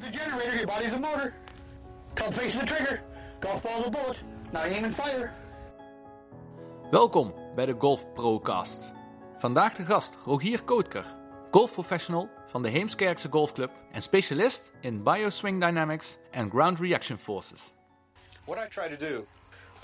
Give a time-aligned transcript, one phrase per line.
[0.00, 1.34] The generator, your body's a motor.
[2.14, 3.00] Club faces the trigger.
[3.40, 4.22] Golf ball's a bullet.
[4.52, 5.30] Now aim and fire.
[6.90, 8.92] Welkom bij de Golf Procast.
[9.38, 11.04] Vandaag de gast Rogier Kootker,
[11.50, 17.72] golfprofessional van de Heemskerkse Golfclub en specialist in bioswing dynamics en ground reaction forces.
[18.44, 19.24] What I try to do,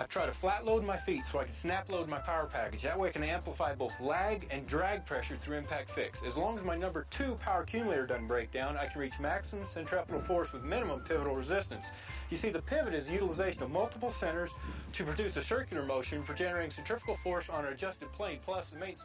[0.01, 2.81] I try to flat load my feet so I can snap load my power package.
[2.81, 6.23] That way I can amplify both lag and drag pressure through impact fix.
[6.27, 9.63] As long as my number two power accumulator doesn't break down, I can reach maximum
[9.67, 11.85] centripetal force with minimum pivotal resistance.
[12.31, 14.55] You see, the pivot is the utilization of multiple centers
[14.95, 18.79] to produce a circular motion for generating centrifugal force on an adjusted plane, plus the
[18.79, 18.97] main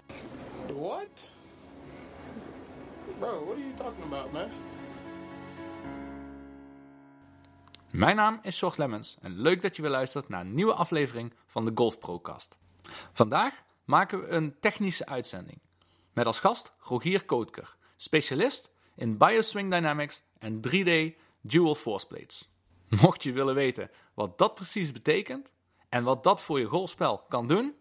[0.70, 1.30] What?
[3.20, 4.50] Bro, what are you talking about, man?
[7.96, 11.34] Mijn naam is Sjors Lemmens en leuk dat je weer luistert naar een nieuwe aflevering
[11.46, 12.58] van de Golf Procast.
[13.14, 15.60] Vandaag maken we een technische uitzending.
[16.14, 22.50] Met als gast Rogier Kootker, specialist in bioswing dynamics en 3D dual force plates.
[23.02, 25.52] Mocht je willen weten wat dat precies betekent
[25.90, 27.76] en wat dat voor je golfspel kan doen,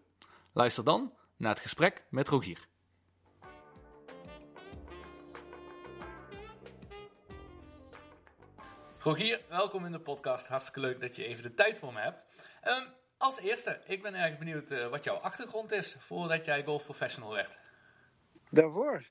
[0.53, 2.67] luister dan naar het gesprek met Rogier.
[9.05, 10.47] Rogier, welkom in de podcast.
[10.47, 12.25] Hartstikke leuk dat je even de tijd voor me hebt.
[12.61, 12.83] Ehm,
[13.17, 17.57] als eerste, ik ben erg benieuwd eh, wat jouw achtergrond is voordat jij golfprofessional werd.
[18.49, 19.03] Daarvoor.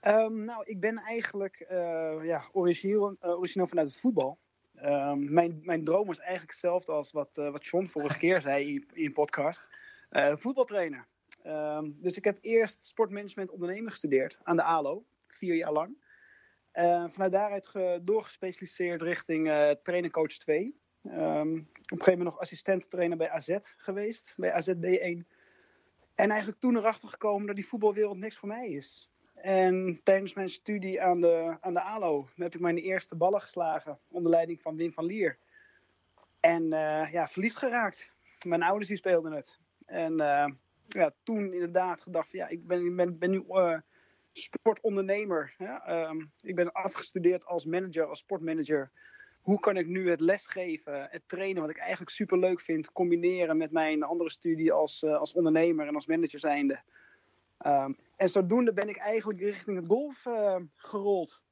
[0.00, 4.38] Ehm, nou, ik ben eigenlijk eh, ja, origineel, eh, origineel vanuit het voetbal.
[4.74, 8.88] Ehm, mijn, mijn droom was eigenlijk hetzelfde als wat, wat John vorige keer zei in,
[8.92, 9.66] in podcast.
[10.36, 11.06] voetbaltrainer.
[11.84, 15.96] dus ik heb eerst sportmanagement ondernemen gestudeerd aan de ALO, vier jaar lang.
[16.74, 20.80] Uh, vanuit daaruit ge, doorgespecialiseerd richting uh, trainer-coach 2.
[21.04, 25.26] Um, op een gegeven moment nog assistent trainer bij AZ geweest, bij AZ B1.
[26.14, 29.10] En eigenlijk toen erachter gekomen dat die voetbalwereld niks voor mij is.
[29.34, 33.98] En tijdens mijn studie aan de, aan de ALO heb ik mijn eerste ballen geslagen
[34.08, 35.38] onder leiding van Wim van Lier.
[36.40, 38.10] En uh, ja, verliefd geraakt.
[38.46, 39.58] Mijn ouders die speelden het.
[39.86, 40.16] En
[40.88, 43.44] ja, toen inderdaad gedacht van ja, ik ben, ben, ben nu
[44.34, 45.54] sportondernemer.
[45.88, 48.90] Um, ik ben afgestudeerd als manager, als sportmanager.
[49.40, 53.56] Hoe kan ik nu het lesgeven, het trainen, wat ik eigenlijk super leuk vind, combineren
[53.56, 56.82] met mijn andere studie als, uh, als ondernemer en als manager zijnde?
[57.66, 61.42] Um, en zodoende ben ik eigenlijk richting het golf uh, gerold.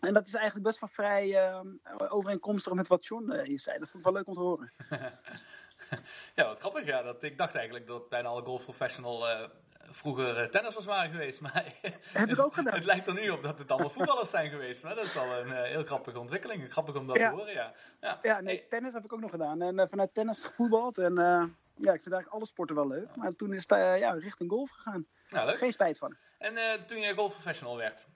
[0.00, 1.60] En dat is eigenlijk best wel vrij uh,
[2.08, 3.78] overeenkomstig met wat John uh, hier zei.
[3.78, 4.72] Dat vond ik wel leuk om te horen.
[6.36, 6.86] ja, wat grappig.
[6.86, 9.48] Ja, dat, ik dacht eigenlijk dat bijna alle golfprofessional
[9.96, 11.40] vroeger tennissers waren geweest.
[11.40, 11.64] Maar
[12.12, 12.74] Heb ik ook gedaan.
[12.74, 14.82] het lijkt er nu op dat het allemaal voetballers zijn geweest.
[14.82, 16.72] Maar dat is wel een uh, heel grappige ontwikkeling.
[16.72, 17.30] Grappig om dat ja.
[17.30, 17.72] te horen, ja.
[18.00, 18.66] Ja, ja nee, hey.
[18.68, 19.62] tennis heb ik ook nog gedaan.
[19.62, 20.98] En uh, vanuit tennis gevoetbald.
[20.98, 23.16] En ja, ik vind eigenlijk alle sporten wel leuk.
[23.16, 25.06] Maar toen is het ja, richting golf gegaan.
[25.28, 25.58] Nou, leuk.
[25.58, 26.16] Geen spijt van.
[26.38, 28.06] En toen jij golfprofessional werd,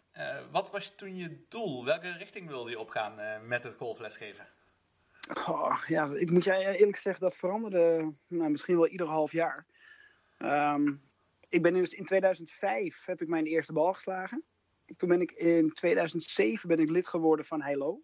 [0.50, 1.84] wat was toen je doel?
[1.84, 3.14] Welke richting wilde je opgaan
[3.46, 4.46] met het golflesgeven?
[5.48, 9.66] Oh, ja, ik moet jij eerlijk zeggen, dat veranderde nou, misschien wel ieder half jaar.
[10.38, 11.09] Um,
[11.50, 14.44] ik ben dus in 2005 heb ik mijn eerste bal geslagen.
[14.96, 18.02] Toen ben ik in 2007 ben ik lid geworden van Heilo.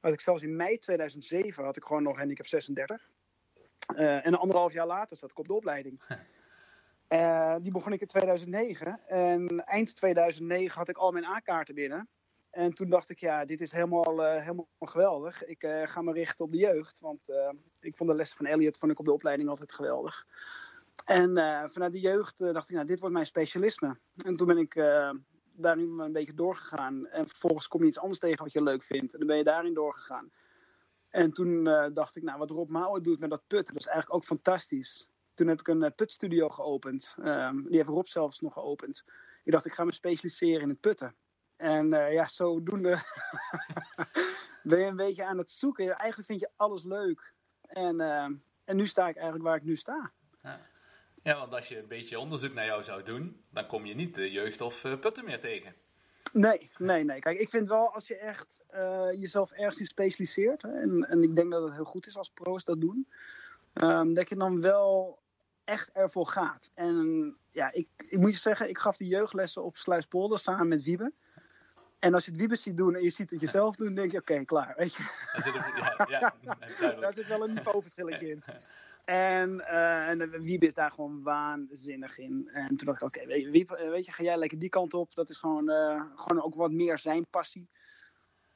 [0.00, 3.10] Had ik zelfs in mei 2007 had ik gewoon nog handicap 36.
[3.96, 6.02] Uh, en anderhalf jaar later zat ik op de opleiding.
[7.08, 9.00] Uh, die begon ik in 2009.
[9.06, 12.08] En eind 2009 had ik al mijn A-kaarten binnen.
[12.50, 15.44] En toen dacht ik, ja, dit is helemaal, uh, helemaal geweldig.
[15.44, 17.00] Ik ga me richten op de jeugd.
[17.00, 17.20] Want
[17.80, 20.26] ik vond de lessen van Elliot vond ik op de opleiding altijd geweldig.
[21.04, 23.98] En uh, vanuit de jeugd uh, dacht ik, nou, dit wordt mijn specialisme.
[24.24, 25.10] En toen ben ik uh,
[25.52, 27.06] daarin een beetje doorgegaan.
[27.06, 29.12] En vervolgens kom je iets anders tegen wat je leuk vindt.
[29.12, 30.32] En dan ben je daarin doorgegaan.
[31.08, 34.16] En toen dacht ik, nou, wat Rob Mouwen doet met dat putten, dat is eigenlijk
[34.16, 35.08] ook fantastisch.
[35.34, 37.14] Toen heb ik een putstudio geopend.
[37.22, 39.04] Ehm, die heeft Rob zelfs nog geopend.
[39.44, 41.16] Ik dacht, ik ga me specialiseren in het putten.
[41.56, 42.98] En ja, zodoende
[44.62, 45.96] ben je een beetje aan het zoeken.
[45.96, 47.34] Eigenlijk vind je alles leuk.
[47.60, 48.00] En,
[48.64, 50.12] en nu sta ik eigenlijk waar ik nu sta.
[50.36, 50.72] Ja.
[51.24, 54.14] Ja, want als je een beetje onderzoek naar jou zou doen, dan kom je niet
[54.14, 55.74] de jeugd of uh, putten meer tegen.
[56.32, 57.20] Nee, nee, nee.
[57.20, 61.22] Kijk, ik vind wel als je echt uh, jezelf ergens in specialiseert, hè, en, en
[61.22, 63.08] ik denk dat het heel goed is als pro's dat doen,
[63.74, 65.18] um, dat je dan wel
[65.64, 66.70] echt ervoor gaat.
[66.74, 70.82] En ja, ik, ik moet je zeggen, ik gaf die jeugdlessen op Sluispolder samen met
[70.82, 71.12] Wiebe.
[71.98, 74.18] En als je het Wiebe ziet doen en je ziet het jezelf doen, denk je,
[74.18, 74.74] oké, okay, klaar.
[74.76, 75.02] Weet je?
[75.32, 78.42] Daar zit, het, ja, ja, Daar zit wel een niveauverschilletje in.
[79.04, 82.50] En, uh, en Wiebe is daar gewoon waanzinnig in.
[82.52, 85.14] En toen dacht ik, oké, okay, weet, weet, je, ga jij lekker die kant op.
[85.14, 87.68] Dat is gewoon, uh, gewoon ook wat meer zijn passie.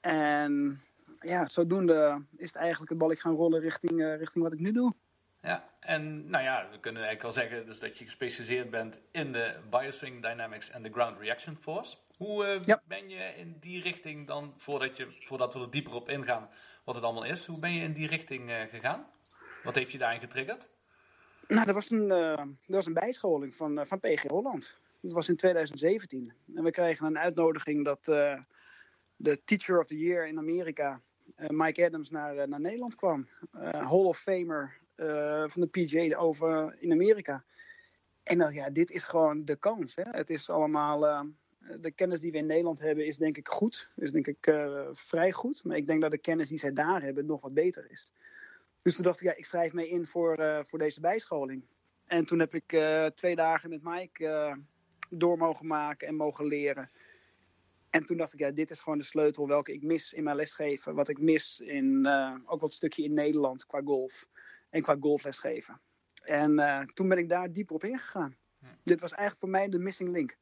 [0.01, 0.83] En
[1.21, 4.73] ja, zodoende is het eigenlijk het balletje gaan rollen richting, uh, richting wat ik nu
[4.73, 4.95] doe.
[5.43, 9.33] Ja, en nou ja, we kunnen eigenlijk wel zeggen dus dat je gespecialiseerd bent in
[9.33, 11.97] de bioswing dynamics en de ground reaction force.
[12.17, 12.83] Hoe eh, Ja.
[12.85, 16.49] ben je in die richting dan, voordat, je, voordat we er dieper op ingaan
[16.85, 19.07] wat het allemaal is, hoe ben je in die richting eh, gegaan?
[19.69, 20.69] Wat heeft je daarin getriggerd?
[21.49, 24.79] Nou, er was een, eh, er was een bijscholing van, eh, van PG Holland.
[25.01, 26.33] Dat was in 2017.
[26.55, 28.41] En we kregen een uitnodiging dat eh,
[29.17, 31.01] de Teacher of the Year in Amerika,
[31.37, 33.29] eh, Mike Adams, naar, eh, naar Nederland kwam.
[33.53, 37.45] Eh, Hall of Famer eh, van de PGA over in Amerika.
[38.23, 39.95] En dan, ja, dit is gewoon de kans.
[39.95, 40.03] Hè?
[40.11, 41.07] Het is allemaal.
[41.07, 41.21] eh,
[41.81, 43.89] de kennis die we in Nederland hebben is denk ik goed.
[43.97, 45.65] Is denk ik eh, vrij goed.
[45.65, 48.11] Maar ik denk dat de kennis die zij daar hebben nog wat beter is.
[48.83, 51.67] Dus toen dacht ik, ja, ik schrijf me in voor, eh, voor deze bijscholing.
[52.07, 54.55] En toen heb ik eh, twee dagen met Mike eh,
[55.11, 56.91] door mogen maken en mogen leren.
[57.91, 60.37] En toen dacht ik, ja, dit is gewoon de sleutel welke ik mis in mijn
[60.37, 60.95] lesgeven.
[60.95, 62.07] Wat ik mis in
[62.47, 64.27] ook wat stukje in Nederland qua golf.
[64.71, 65.81] En qua golflesgeven.
[66.23, 66.57] En
[66.95, 68.37] toen ben ik daar dieper op ingegaan.
[68.85, 70.37] Dit was eigenlijk voor mij de missing link.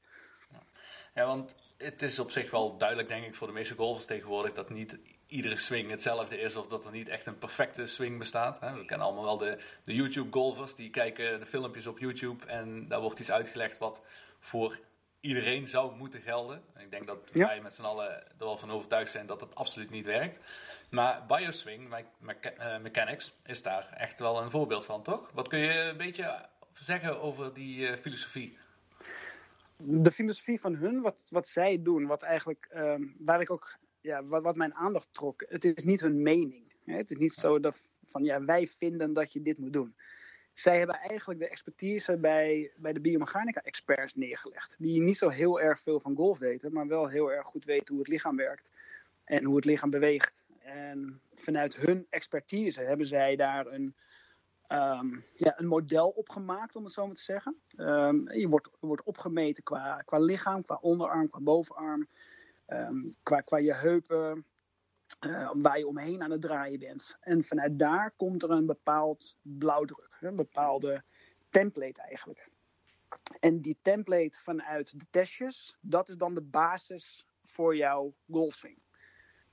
[1.14, 4.52] Ja, want het is op zich wel duidelijk, denk ik, voor de meeste golfers tegenwoordig
[4.52, 4.98] dat niet
[5.36, 8.60] iedere swing hetzelfde is of dat er niet echt een perfecte swing bestaat.
[8.60, 8.74] Hè.
[8.74, 13.00] We kennen allemaal wel de, de YouTube-golfers, die kijken de filmpjes op YouTube en daar
[13.00, 14.02] wordt iets uitgelegd wat
[14.38, 14.78] voor
[15.20, 16.62] iedereen zou moeten gelden.
[16.74, 17.46] En ik denk dat Ja.
[17.46, 20.38] wij met z'n allen er wel van overtuigd zijn dat het absoluut niet werkt.
[20.90, 25.30] Maar BioSwing me- mecha- eh, Mechanics is daar echt wel een voorbeeld van, toch?
[25.34, 28.58] Wat kun je een beetje zeggen over die eh, filosofie?
[29.78, 34.24] de filosofie van hun, wat, wat zij doen, wat eigenlijk, ehm, waar ik ook, ja,
[34.24, 36.72] wat, wat mijn aandacht trok, het is niet hun mening.
[36.84, 36.96] Hè?
[36.96, 39.96] Het is niet zo dat van, ja, wij vinden dat je dit moet doen.
[40.52, 44.76] Zij hebben eigenlijk de expertise bij, bij de biomechanica-experts neergelegd.
[44.78, 47.94] Die niet zo heel erg veel van golf weten, maar wel heel erg goed weten
[47.94, 48.72] hoe het lichaam werkt.
[49.24, 50.44] En hoe het lichaam beweegt.
[50.58, 53.94] En vanuit hun expertise hebben zij daar een,
[54.66, 57.56] ehm, ja, een model opgemaakt, om het zo maar te zeggen.
[57.76, 62.06] Ehm, je wordt, wordt opgemeten qua, qua lichaam, qua onderarm, qua bovenarm,
[62.66, 64.46] ehm, qua, qua je heupen,
[65.18, 67.16] eh, waar je omheen aan het draaien bent.
[67.20, 71.02] En vanuit daar komt er een bepaald blauwdruk, een bepaalde
[71.50, 72.50] template eigenlijk.
[73.40, 78.78] En die template vanuit de testjes, dat is dan de basis voor jouw golfswing.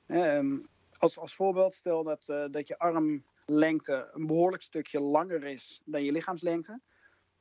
[0.05, 0.59] Ehm,
[0.97, 6.03] als, als voorbeeld, stel dat, eh, dat je armlengte een behoorlijk stukje langer is dan
[6.03, 6.81] je lichaamslengte.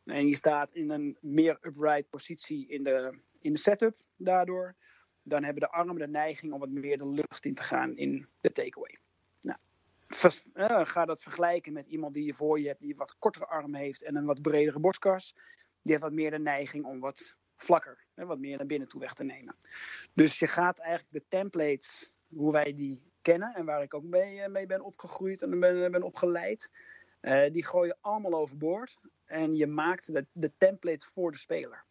[0.05, 4.75] En je staat in een meer upright positie in de, in de setup daardoor.
[5.23, 8.27] Dan hebben de armen de neiging om wat meer de lucht in te gaan in
[8.41, 8.99] de takeaway.
[9.41, 9.59] Nou,
[10.53, 13.75] eh, ga dat vergelijken met iemand die je voor je hebt, die wat kortere arm
[13.75, 15.35] heeft en een wat bredere borstkas.
[15.83, 19.01] Die heeft wat meer de neiging om wat vlakker, hè, wat meer naar binnen toe
[19.01, 19.57] weg te nemen.
[20.15, 24.41] Dus je gaat eigenlijk de templates, hoe wij die kennen en waar ik ook mee,
[24.41, 26.71] eh, mee ben opgegroeid en ben, ben opgeleid,
[27.21, 28.99] eh, die gooi je allemaal overboord.
[29.25, 31.85] En je maakt de, de template voor de speler.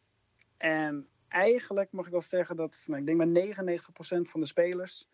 [0.57, 5.09] En eigenlijk mag ik wel zeggen dat, nou, ik denk maar 99% van de spelers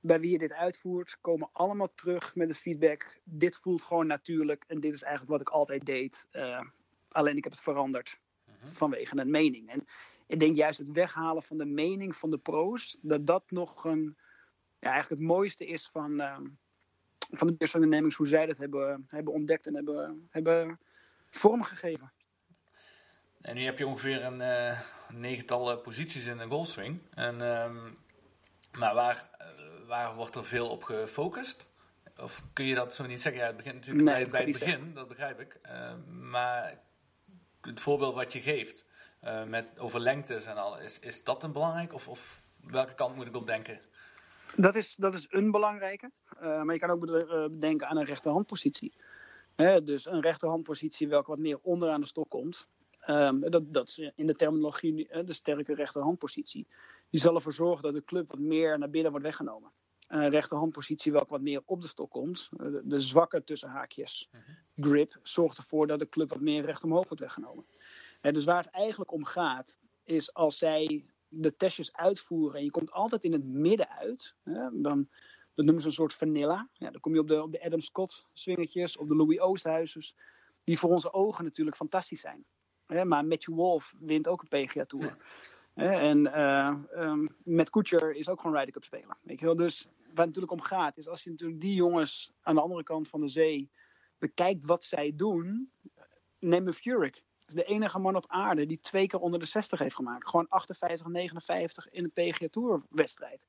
[0.00, 3.20] bij wie je dit uitvoert, komen allemaal terug met de feedback.
[3.24, 6.26] Dit voelt gewoon natuurlijk en dit is eigenlijk wat ik altijd deed.
[6.30, 6.60] eh,
[7.08, 8.20] alleen ik heb het veranderd
[8.64, 9.70] vanwege een mening.
[9.70, 9.84] En
[10.26, 14.16] ik denk juist het weghalen van de mening van de pro's, dat dat nog een,
[14.78, 16.38] ja, eigenlijk het mooiste is van, eh,
[17.18, 20.80] van de business ondernemings, hoe zij dat hebben, hebben ontdekt en hebben, hebben
[21.30, 22.12] vormgegeven.
[23.40, 24.80] En nu heb je ongeveer een eh,
[25.12, 27.00] negental posities in een golfswing.
[27.14, 27.76] En, ehm,
[28.78, 29.28] maar waar,
[29.86, 31.68] waar wordt er veel op gefocust?
[32.16, 33.40] Of kun je dat zo niet zeggen?
[33.40, 35.58] Ja, het begint natuurlijk Nee, bij, het begin, dat begrijp ik.
[35.62, 36.80] Eh, maar
[37.60, 38.86] het voorbeeld wat je geeft
[39.20, 41.92] eh, met over lengtes en al, is, is dat een belangrijk?
[41.92, 43.80] Of, of welke kant moet ik op denken?
[44.56, 46.10] Dat is, dat is een belangrijke.
[46.38, 48.94] Eh, maar je kan ook eh, bedenken aan een rechterhandpositie.
[49.56, 52.68] Hè, dus een rechterhandpositie welke wat meer onderaan de stok komt.
[53.00, 56.66] Ehm, dat, dat is in de terminologie eh, de sterke rechterhandpositie.
[57.10, 59.70] Die zal ervoor zorgen dat de club wat meer naar binnen wordt weggenomen.
[60.08, 62.48] Een rechterhandpositie welke wat meer op de stok komt.
[62.52, 64.30] eh, de, de zwakke tussenhaakjes
[64.76, 67.64] grip zorgt ervoor dat de club wat meer recht omhoog wordt weggenomen.
[68.20, 72.90] Dus waar het eigenlijk om gaat, is als zij de testjes uitvoeren en je komt
[72.90, 74.34] altijd in het midden uit,
[74.72, 75.08] dan
[75.54, 76.68] dat noemen ze een soort vanilla.
[76.72, 80.14] Ja, dan kom je op de, op de Adam Scott swingetjes, op de Louis Oosthuizers,
[80.64, 82.44] die voor onze ogen natuurlijk fantastisch zijn.
[82.90, 85.16] Hè, maar Matthew Wolf wint ook een PGA Tour.
[85.74, 86.22] Hè, en
[87.44, 89.16] Matt Kuchar is ook gewoon Ryder Cup speler.
[89.22, 89.56] Weet je wel?
[89.56, 92.82] Dus waar het natuurlijk om gaat, is als je natuurlijk die jongens aan de andere
[92.82, 93.70] kant van de zee
[94.18, 95.72] bekijkt wat zij doen,
[96.38, 97.22] neem een Furyk.
[97.46, 100.28] De enige man op aarde die twee keer onder de 60 heeft gemaakt.
[100.28, 103.46] Gewoon 58, 59 in een PGA Tour wedstrijd.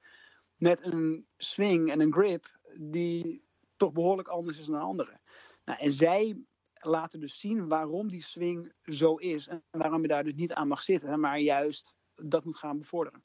[0.56, 3.44] Met een swing en een grip die
[3.78, 5.20] toch behoorlijk anders is dan een andere.
[5.66, 6.38] Nou, en zij
[6.86, 9.48] laten dus zien waarom die swing zo is.
[9.48, 13.24] En waarom je daar dus niet aan mag zitten, maar juist dat moet gaan bevorderen.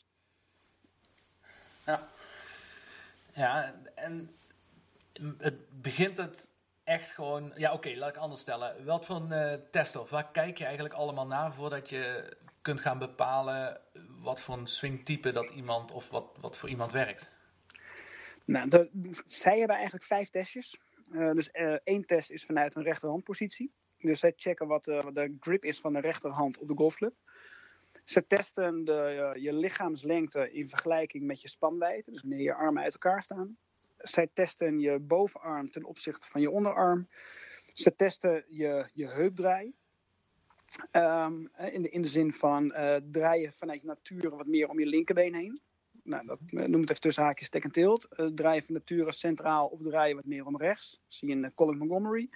[1.87, 2.09] Ja.
[3.35, 4.37] Ja, en
[5.39, 6.51] het begint het
[6.85, 7.53] echt gewoon...
[7.57, 8.85] Ja, oké, laat ik anders stellen.
[8.85, 12.81] Wat voor een uh, test of waar kijk je eigenlijk allemaal naar voordat je kunt
[12.81, 13.81] gaan bepalen
[14.21, 17.31] wat voor een swingtype dat iemand of wat, wat voor iemand werkt?
[18.45, 18.89] Nou, de,
[19.27, 20.81] zij hebben eigenlijk vijf testjes.
[21.11, 23.73] Uh, dus uh, één test is vanuit een rechterhandpositie.
[23.99, 27.15] Dus zij checken wat, uh, wat, de grip is van de rechterhand op de golfclub.
[28.05, 32.11] Ze testen de, je lichaamslengte in vergelijking met je spanwijdte.
[32.11, 33.57] Dus wanneer je armen uit elkaar staan.
[33.97, 37.09] Zij testen je bovenarm ten opzichte van je onderarm.
[37.73, 39.75] Ze testen je, je heupdraai.
[40.93, 42.75] Um, in, de, in de zin van
[43.11, 45.61] draaien vanuit nature wat meer om je linkerbeen heen
[46.07, 48.09] nou, dat noem het even tussen haakjes stek en tilt.
[48.35, 51.01] Draaien van nature centraal of draaien wat meer om rechts.
[51.09, 52.29] zie je in uh, Colin Montgomery.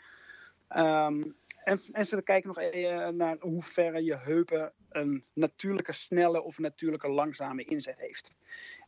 [0.76, 6.42] Um, en, en ze kijken nog uh, naar hoe ver je heupen een natuurlijke snelle
[6.42, 8.32] of natuurlijke langzame inzet heeft.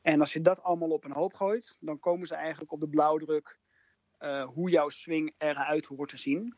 [0.02, 2.88] En als je dat allemaal op een hoop gooit, dan komen ze eigenlijk op de
[2.88, 3.58] blauwdruk
[4.54, 6.54] hoe jouw swing eruit hoort te zien.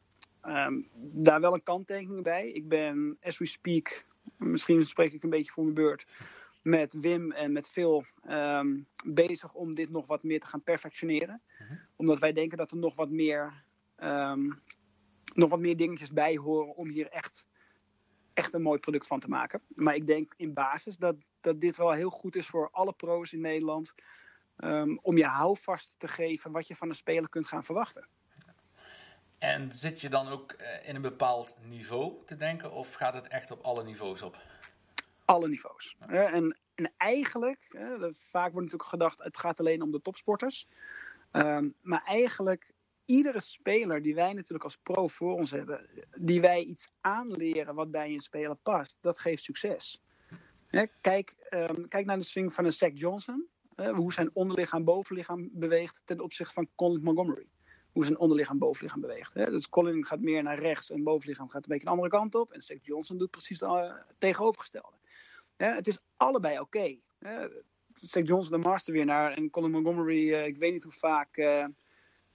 [0.47, 2.49] Um, daar wel een kanttekening bij.
[2.49, 6.07] Ik ben, as we speak, misschien spreek ik een beetje voor mijn beurt
[6.65, 11.43] met Wim en met Phil um, bezig om dit nog wat meer te gaan perfectioneren.
[11.61, 11.79] Uh-huh.
[11.97, 13.65] Omdat wij denken dat er nog wat meer,
[13.99, 14.63] um,
[15.35, 17.47] nog wat meer dingetjes bij horen om hier echt,
[18.35, 19.61] echt een mooi product van te maken.
[19.69, 23.33] Maar ik denk in basis dat, dat dit wel heel goed is voor alle pro's
[23.33, 23.95] in Nederland.
[24.57, 28.09] Um, om je houvast te geven wat je van een speler kunt gaan verwachten.
[29.39, 33.29] En zit je dan ook uh, in een bepaald niveau te denken of gaat het
[33.29, 34.39] echt op alle niveaus op?
[35.25, 35.97] Alle niveaus.
[36.07, 37.59] En, en eigenlijk,
[38.13, 40.69] vaak wordt natuurlijk gedacht, het gaat alleen om de topsporters.
[41.33, 42.73] Um, maar eigenlijk,
[43.05, 45.89] iedere speler die wij natuurlijk als pro voor ons hebben,
[46.19, 50.03] die wij iets aanleren wat bij een speler past, dat geeft succes.
[51.01, 53.49] Kijk, um, kijk naar de swing van een Zach Johnson.
[53.77, 57.47] hoe zijn onderlichaam bovenlichaam beweegt ten opzichte van Colin Montgomery.
[57.93, 59.35] Hoe zijn onderlichaam bovenlichaam beweegt.
[59.35, 62.53] Dus Colin gaat meer naar rechts en bovenlichaam gaat een beetje de andere kant op.
[62.53, 64.97] En Zach Johnson doet precies het uh, tegenovergestelde.
[65.57, 66.79] Ja, het is allebei oké.
[66.79, 67.03] Okay.
[67.95, 68.27] St.
[68.27, 71.67] John's de masterwinnaar en Colin Montgomery, uh, ik weet niet hoe vaak uh,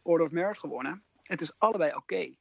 [0.02, 1.04] Order of Merit gewonnen.
[1.22, 2.34] Het is allebei oké.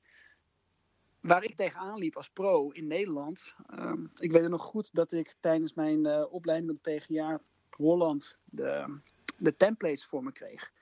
[1.20, 5.35] Waar ik tegenaan liep als pro in Nederland, um, ik weet nog goed dat ik
[5.40, 9.00] tijdens mijn uh, opleiding op de PGA Holland de,
[9.37, 10.73] de templates voor me kreeg.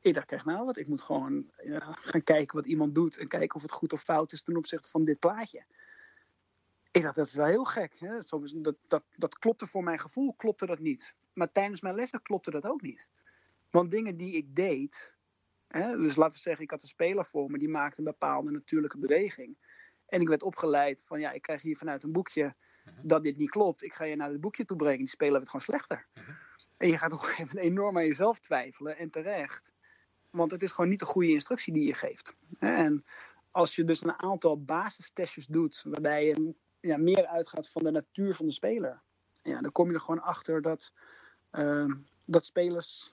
[0.00, 1.50] Ik dacht echt, nou wat, ik moet gewoon
[1.90, 4.90] gaan kijken wat iemand doet en kijken of het goed of fout is ten opzichte
[4.90, 5.64] van dit plaatje.
[6.94, 7.98] Ik dacht, dat is wel heel gek.
[7.98, 8.18] Hè?
[8.54, 11.14] Dat, dat, dat klopte voor mijn gevoel, klopte dat niet.
[11.32, 13.08] Maar tijdens mijn lessen klopte dat ook niet.
[13.70, 15.14] Want dingen die ik deed,
[15.68, 18.50] hè, dus laten we zeggen, ik had een speler voor me, die maakte een bepaalde
[18.50, 19.56] natuurlijke beweging.
[20.06, 22.54] En ik werd opgeleid van, ja, ik krijg hier vanuit een boekje
[22.86, 23.00] uh-huh.
[23.02, 23.82] dat dit niet klopt.
[23.82, 26.06] Ik ga je naar het boekje toe brengen, die speler werd gewoon slechter.
[26.14, 26.34] Uh-huh.
[26.76, 29.72] En je gaat op een gegeven moment enorm aan jezelf twijfelen, en terecht.
[30.30, 32.36] Want het is gewoon niet de goede instructie die je geeft.
[32.58, 33.04] En
[33.50, 38.34] als je dus een aantal basistestjes doet, waarbij je ja, meer uitgaat van de natuur
[38.34, 39.02] van de speler.
[39.42, 40.92] Ja, dan kom je er gewoon achter dat,
[41.52, 41.92] uh,
[42.24, 43.12] dat spelers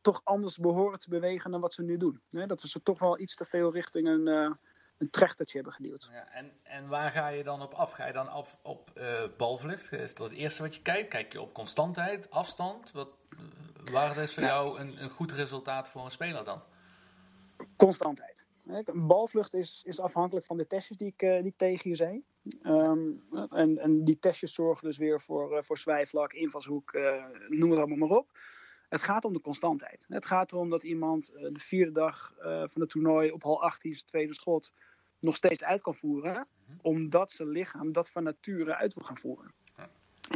[0.00, 2.22] toch anders behoren te bewegen dan wat ze nu doen.
[2.28, 4.50] dat we ze toch wel iets te veel richting een, uh,
[4.98, 6.08] een trechtertje hebben geduwd.
[6.12, 7.92] Ja, en, en waar ga je dan op af?
[7.92, 9.92] Ga je dan af op uh, balvlucht?
[9.92, 11.08] Is dat het eerste wat je kijkt?
[11.08, 12.92] Kijk je op constantheid, afstand?
[12.92, 13.08] Wat,
[13.92, 16.62] waar is voor jou een, een goed resultaat voor een speler dan?
[17.76, 18.44] Constantheid.
[18.66, 22.24] Een balvlucht is, is afhankelijk van de testjes die ik, die ik tegen je zei.
[22.62, 27.70] Um, en, en die testjes zorgen dus weer voor, uh, voor zwijflak, invalshoek, uh, noem
[27.70, 28.38] het allemaal maar op.
[28.88, 30.04] Het gaat om de constantheid.
[30.08, 34.06] Het gaat erom dat iemand de vierde dag van het toernooi op hal 18, zijn
[34.06, 34.72] tweede schot,
[35.18, 36.46] nog steeds uit kan voeren.
[36.82, 39.52] Omdat zijn lichaam dat van nature uit wil gaan voeren.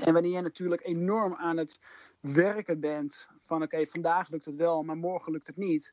[0.04, 1.80] En wanneer je natuurlijk enorm aan het
[2.20, 5.92] werken bent van oké, okay, vandaag lukt het wel, maar morgen lukt het niet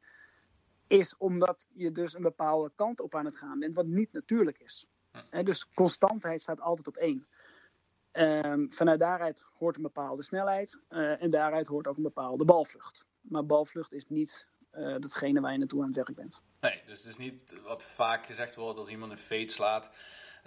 [0.88, 4.60] is omdat je dus een bepaalde kant op aan het gaan bent, wat niet natuurlijk
[4.60, 4.88] is.
[5.43, 7.27] Dus constantheid staat altijd op één.
[8.12, 13.05] Um, vanuit daaruit hoort een bepaalde snelheid uh, en daaruit hoort ook een bepaalde balvlucht.
[13.22, 16.41] Maar balvlucht is niet uh, datgene waar je naartoe aan het werk bent.
[16.60, 19.89] Nee, dus het is niet wat vaak gezegd wordt als iemand een fade slaat,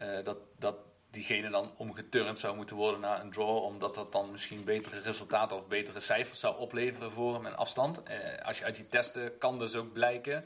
[0.00, 0.76] uh, dat, dat
[1.10, 5.56] diegene dan omgeturnd zou moeten worden naar een draw, omdat dat dan misschien betere resultaten
[5.56, 8.02] of betere cijfers zou opleveren voor hem en afstand.
[8.02, 10.44] Eh, als je uit die testen kan dus ook blijken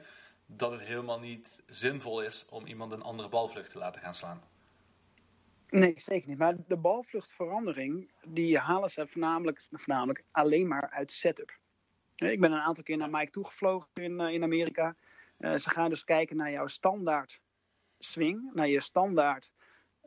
[0.56, 4.42] dat het helemaal niet zinvol is om iemand een andere balvlucht te laten gaan slaan.
[5.70, 6.38] Nee, zeker niet.
[6.38, 11.58] Maar de balvluchtverandering, die halen ze voornamelijk, voornamelijk alleen maar uit setup.
[12.16, 14.96] Ik ben een aantal keer naar Mike toegevlogen in, uh, in Amerika.
[15.38, 17.40] Uh, ze gaan dus kijken naar jouw standaard
[17.98, 19.52] swing, naar je standaard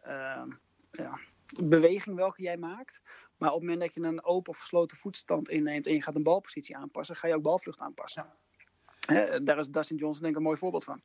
[0.07, 0.43] uh,
[0.91, 1.19] ja,
[1.63, 3.01] beweging welke jij maakt.
[3.37, 6.15] Maar op het moment dat je een open of gesloten voetstand inneemt en je gaat
[6.15, 8.33] een balpositie aanpassen, ga je ook balvlucht aanpassen.
[9.43, 11.01] Daar is Dustin Johnson denk ik een mooi voorbeeld van.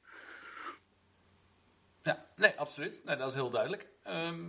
[2.02, 3.04] Ja, nee, absoluut.
[3.04, 3.86] Nee, dat is heel duidelijk.
[4.02, 4.44] Ehm,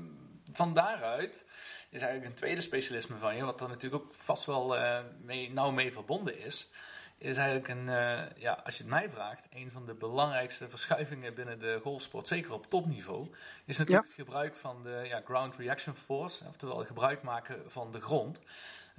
[0.52, 1.48] van daaruit
[1.90, 5.52] is eigenlijk een tweede specialisme van je, wat er natuurlijk ook vast wel uh, mee,
[5.52, 6.72] nauw mee verbonden is.
[7.18, 11.34] Is eigenlijk een, uh, ja, als je het mij vraagt, een van de belangrijkste verschuivingen
[11.34, 13.28] binnen de golfsport, zeker op topniveau,
[13.66, 17.92] is natuurlijk het gebruik van de ja, ground reaction force, oftewel het gebruik maken van
[17.92, 18.42] de grond.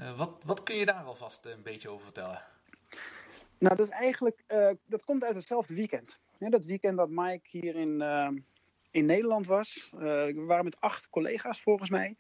[0.01, 2.43] Uh, wat, wat kun je daar alvast een beetje over vertellen?
[3.63, 4.45] Nou, dat is eigenlijk,
[4.87, 6.19] dat komt uit hetzelfde weekend.
[6.39, 8.03] Ja, dat weekend dat Mike hier in,
[8.91, 9.93] in Nederland was.
[9.97, 12.17] we waren met acht collega's volgens mij.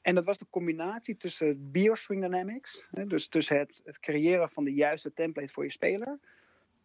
[0.00, 4.64] En dat was de combinatie tussen BioSwing Dynamics, hè, dus tussen het, het creëren van
[4.64, 6.18] de juiste template voor je speler,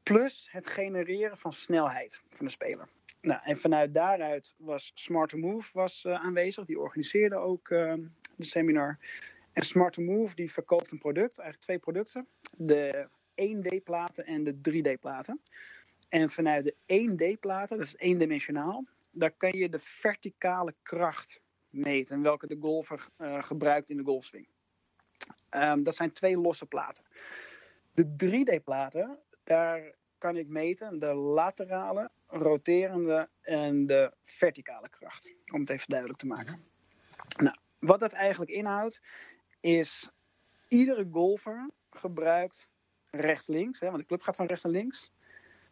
[0.04, 2.88] plus het genereren van snelheid van de speler.
[3.22, 8.98] Nou, en vanuit daaruit was Smart Move was, aanwezig, die organiseerde ook de seminar.
[9.52, 15.42] En Smart Move die verkoopt een product, eigenlijk twee producten, de 1D-platen en de 3D-platen.
[16.10, 16.76] En vanuit de
[17.10, 22.22] 1D-platen, dat is eendimensionaal, daar kan je de verticale kracht meten.
[22.22, 24.48] Welke de golfer uh, gebruikt in de golfswing.
[25.50, 27.04] Um, dat zijn twee losse platen.
[27.94, 35.34] De 3D-platen, daar kan ik meten de laterale, roterende en de verticale kracht.
[35.54, 36.64] Om het even duidelijk te maken.
[37.38, 39.02] Nou, wat dat eigenlijk inhoudt,
[39.60, 40.10] is
[40.68, 42.70] iedere golfer gebruikt
[43.16, 45.12] rechts-links, want de club gaat van rechts naar links.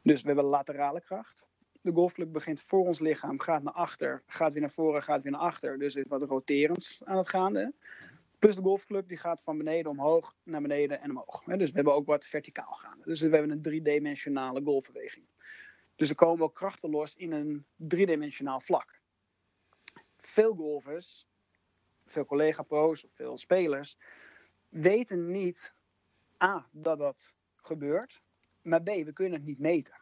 [0.01, 1.49] Dus we hebben laterale kracht
[1.81, 5.31] de golfclub begint voor ons lichaam, gaat naar achter, gaat weer naar voren, gaat weer
[5.31, 5.79] naar achter.
[5.79, 7.73] Dus er is wat roterends aan het gaande.
[8.39, 11.43] Plus de golfclub die gaat van beneden omhoog, naar beneden en omhoog.
[11.43, 13.03] Dus we hebben ook wat verticaal gaande.
[13.05, 15.25] Dus we hebben een driedimensionale golfbeweging.
[15.95, 18.99] Dus er komen ook krachten los in een driedimensionaal vlak.
[20.17, 21.27] Veel golfers,
[22.05, 23.97] veel collega-pro's veel spelers,
[24.69, 25.73] weten niet
[26.43, 28.21] A, dat dat gebeurt.
[28.61, 29.95] Maar B, we kunnen het niet meten.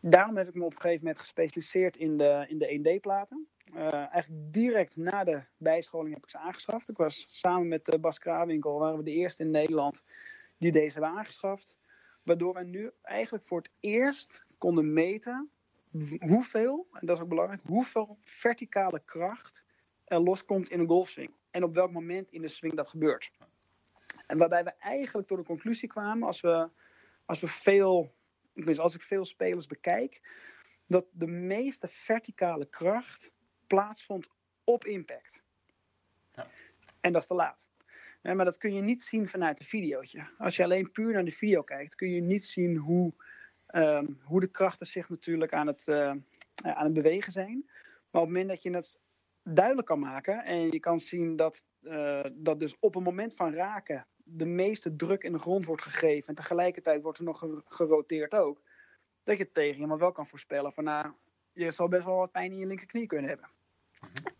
[0.00, 3.48] Daarom heb ik me op een gegeven moment gespecialiseerd in de, in de 1D-platen.
[3.74, 6.88] Uh, eigenlijk direct na de bijscholing heb ik ze aangeschaft.
[6.88, 10.02] Ik was samen met uh, Bas Krawinkel, waren we de eerste in Nederland
[10.58, 11.78] die deze hebben aangeschaft.
[12.22, 15.50] Waardoor we nu eigenlijk voor het eerst konden meten
[16.18, 19.64] hoeveel, en dat is ook belangrijk, hoeveel verticale kracht
[20.04, 21.30] er loskomt in een golfswing.
[21.50, 23.30] En op welk moment in de swing dat gebeurt.
[24.30, 26.68] En waarbij we eigenlijk tot de conclusie kwamen, als we,
[27.24, 28.18] als we veel
[28.76, 30.20] als ik veel spelers bekijk,
[30.86, 33.32] dat de meeste verticale kracht
[33.66, 34.28] plaatsvond
[34.64, 35.42] op impact.
[36.32, 36.46] Ja.
[37.00, 37.66] En dat is te laat.
[38.22, 40.28] maar dat kun je niet zien vanuit een videootje.
[40.38, 43.14] Als je alleen puur naar de video kijkt, kun je niet zien hoe,
[43.74, 46.14] um, hoe de krachten zich natuurlijk aan het, uh,
[46.54, 47.64] aan het bewegen zijn.
[48.10, 48.98] Maar op het moment dat je het
[49.42, 53.54] duidelijk kan maken en je kan zien dat, uh, dat dus op een moment van
[53.54, 58.34] raken de meeste druk in de grond wordt gegeven en tegelijkertijd wordt er nog geroteerd
[58.34, 58.62] ook,
[59.22, 61.12] dat je tegen iemand wel kan voorspellen van nou,
[61.52, 63.48] je zal best wel wat pijn in je linkerknie kunnen hebben.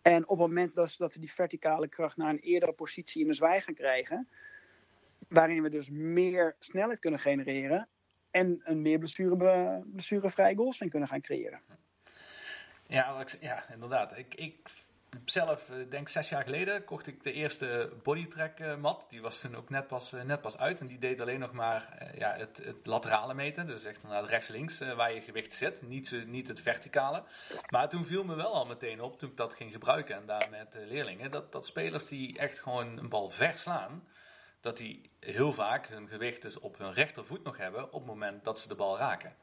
[0.01, 3.33] En op het moment dat, we die verticale kracht naar een eerdere positie in de
[3.33, 4.27] zwaai gaan krijgen,
[5.27, 7.87] waarin we dus meer snelheid kunnen genereren
[8.31, 11.61] en een meer blessure, blessurevrije goalswing kunnen gaan creëren.
[12.87, 14.17] Ja, ja inderdaad.
[14.17, 14.69] Ik, ik
[15.25, 19.05] zelf, eh, denk zes jaar geleden, kocht ik de eerste bodytrack uh, mat.
[19.09, 20.79] Die was toen ook net pas, uh, net pas uit.
[20.79, 23.67] En die deed alleen nog maar ja, het, het, laterale meten.
[23.67, 25.81] Dus echt naar rechts-links waar je gewicht zit.
[25.81, 27.23] Niet, niet het verticale.
[27.69, 30.15] Maar toen viel me wel al meteen op, toen ik dat ging gebruiken.
[30.15, 31.31] En daar met leerlingen.
[31.31, 34.03] Dat, dat spelers die echt gewoon een bal verslaan.
[34.61, 37.85] Dat die heel vaak hun gewicht dus op hun rechtervoet nog hebben.
[37.85, 39.35] Op het moment dat ze de bal raken.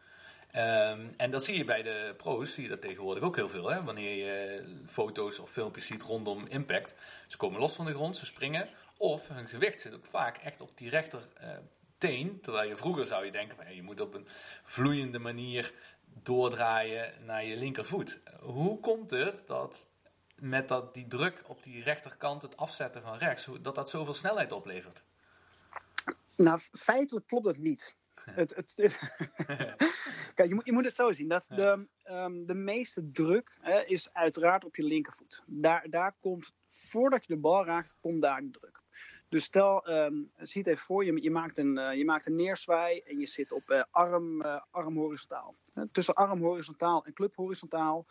[0.56, 3.70] Um, en dat zie je bij de pro's, zie je dat tegenwoordig ook heel veel.
[3.70, 3.82] Hè?
[3.82, 6.94] Wanneer je foto's of filmpjes ziet rondom impact.
[7.26, 8.68] Ze komen los van de grond, ze springen.
[8.96, 11.48] Of hun gewicht zit ook vaak echt op die rechter uh,
[11.98, 12.40] teen.
[12.40, 14.28] Terwijl je vroeger zou je denken, van, je moet op een
[14.64, 15.72] vloeiende manier
[16.22, 18.20] doordraaien naar je linkervoet.
[18.40, 19.88] Hoe komt het dat
[20.34, 24.52] met dat, die druk op die rechterkant, het afzetten van rechts, dat dat zoveel snelheid
[24.52, 25.02] oplevert?
[26.37, 27.96] Nou, feitelijk klopt dat niet.
[28.34, 28.74] Het, het,
[30.34, 31.28] Kijk, je moet, je moet het zo zien.
[31.28, 35.42] Dat de, um, de meeste druk hè, is uiteraard op je linkervoet.
[35.46, 38.80] Daar, daar komt, voordat je de bal raakt, komt daar de druk.
[39.28, 42.36] Dus stel, um, zie het even voor, je, je, maakt een, uh, je maakt een
[42.36, 45.54] neerzwaai en je zit op uh, arm, uh, arm horizontaal.
[45.92, 48.06] tussen arm horizontaal en club horizontaal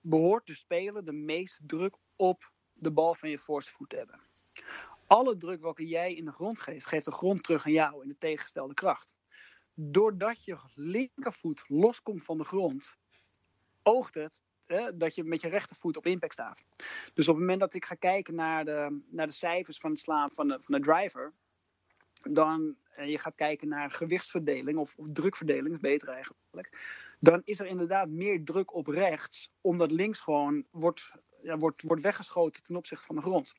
[0.00, 4.20] behoort de speler de meeste druk op de bal van je voorste voet te hebben.
[5.06, 8.08] Alle druk welke jij in de grond geeft, geeft de grond terug aan jou in
[8.08, 9.15] de tegengestelde kracht
[9.78, 12.96] doordat je linkervoet loskomt van de grond,
[13.82, 14.42] oogt het
[14.94, 16.62] dat je met je rechtervoet op impact staat.
[17.14, 20.00] Dus op het moment dat ik ga kijken naar de, naar de cijfers van het
[20.00, 21.32] slaan van de, van de driver,
[22.22, 26.78] dan en je gaat kijken naar gewichtsverdeling of, of drukverdeling, is beter eigenlijk.
[27.20, 31.12] Dan is er inderdaad meer druk op rechts, omdat links gewoon wordt,
[31.42, 33.54] ja, wordt, wordt weggeschoten ten opzichte van de grond.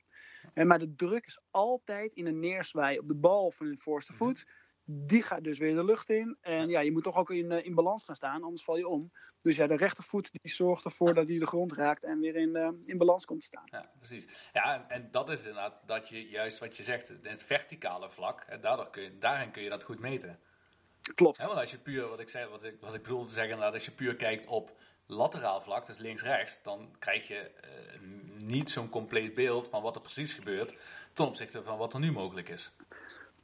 [0.53, 4.11] En, maar de druk is altijd in een neerzwaai op de bal van de voorste
[4.11, 4.23] Mhm.
[4.23, 4.47] voet.
[4.89, 6.37] Die gaat dus weer de lucht in.
[6.41, 8.87] En ja, je moet toch ook in, eh, in balans gaan staan, anders val je
[8.87, 9.11] om.
[9.41, 12.55] Dus ja, de rechtervoet die zorgt ervoor dat hij de grond raakt en weer in,
[12.55, 13.63] eh, in balans komt te staan.
[13.65, 14.27] Ja, precies.
[14.53, 18.59] Ja, en, dat is inderdaad dat je juist wat je zegt, het verticale vlak, hè,
[18.59, 20.39] daardoor kun je, daarin kun je dat goed meten.
[21.15, 21.41] Klopt.
[21.41, 23.73] Want als je puur, wat ik, zei, wat, ik, wat ik bedoel te zeggen, inderdaad,
[23.73, 27.69] als je puur kijkt op lateraal vlak, dus links-rechts, dan krijg je eh,
[28.37, 30.73] niet zo'n compleet beeld van wat er precies gebeurt
[31.13, 32.71] ten opzichte van wat er nu mogelijk is.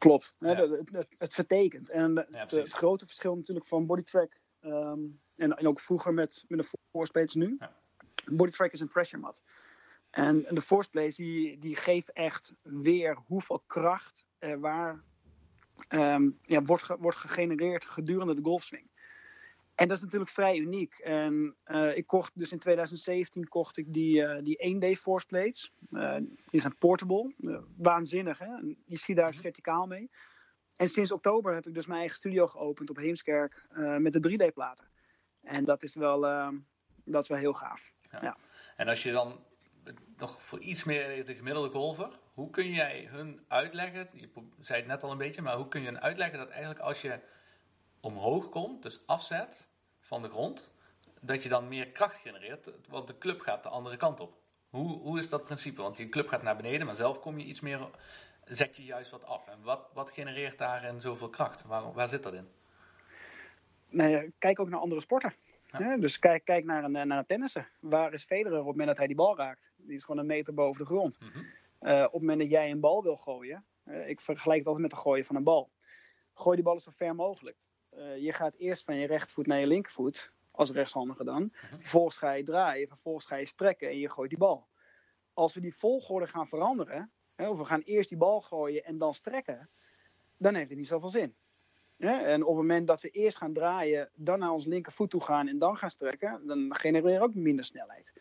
[0.03, 0.35] Klopt.
[0.39, 0.55] Ja.
[0.55, 1.89] Het, het, het vertekent.
[1.89, 2.57] En Ja, precies.
[2.57, 4.99] het grote verschil natuurlijk van bodytrack ehm
[5.35, 7.55] en, en ook vroeger met, met de voorspelers nu.
[7.59, 7.75] Ja.
[8.31, 9.41] Bodytrack is een pressure mat.
[10.09, 15.03] En, en de forceplays die, die geven echt weer hoeveel kracht er waar
[15.87, 18.87] ehm, ja, wordt, ge- wordt gegenereerd gedurende de golfswing.
[19.75, 20.93] En dat is natuurlijk vrij uniek.
[20.93, 25.71] En eh, ik kocht dus in 2017 kocht ik die, eh, die 1D force plates.
[25.91, 26.15] Eh,
[26.49, 27.33] die zijn portable.
[27.77, 28.45] Waanzinnig hè.
[28.45, 30.09] En Je ziet daar eens verticaal mee.
[30.75, 33.65] En sinds oktober heb ik dus mijn eigen studio geopend op Heemskerk
[33.97, 34.87] met de 3D-platen.
[35.41, 36.21] En dat is wel,
[37.03, 37.93] dat is wel heel gaaf.
[38.75, 39.43] En als je dan
[40.17, 44.87] nog voor iets meer de gemiddelde golfer, hoe kun jij hun uitleggen, je zei het
[44.87, 47.19] net al een beetje, maar hoe kun je hun uitleggen dat eigenlijk als je
[48.03, 49.67] omhoog komt, dus afzet
[49.99, 50.71] van de grond,
[51.19, 54.37] dat je dan meer kracht genereert, want de club gaat de andere kant op.
[54.69, 55.81] Hoe, hoe is dat principe?
[55.81, 57.89] Want die club gaat naar beneden, maar zelf kom je iets meer,
[58.45, 59.47] zet je juist wat af.
[59.47, 61.63] En wat, wat genereert daarin zoveel kracht?
[61.63, 62.47] Waar, waar zit dat in?
[63.89, 65.33] Eh, kijk ook naar andere sporten.
[65.77, 65.97] Ja.
[65.97, 67.67] Dus kijk, kijk naar, een, eh, naar een tennissen.
[67.79, 69.71] Waar is Federer op het moment dat hij die bal raakt?
[69.75, 71.19] Die is gewoon een meter boven de grond.
[71.19, 71.39] Mhm.
[71.79, 74.83] Eh, op het moment dat jij een bal wil gooien, eh, ik vergelijk het altijd
[74.85, 75.71] met het gooien van een bal.
[76.33, 77.57] Gooi die bal zo ver mogelijk.
[77.97, 81.49] Eh, je gaat eerst van je rechtervoet naar je linkervoet, als rechtshandige dan.
[81.53, 84.67] Vervolgens ga je draaien, vervolgens ga je strekken en je gooit die bal.
[85.33, 88.97] Als we die volgorde gaan veranderen, hè, of we gaan eerst die bal gooien en
[88.97, 89.69] dan strekken,
[90.37, 91.35] dan heeft het niet zoveel zin.
[91.97, 95.47] En op het moment dat we eerst gaan draaien, dan naar ons linkervoet toe gaan
[95.47, 98.13] en dan gaan strekken, dan genereren we ook minder snelheid.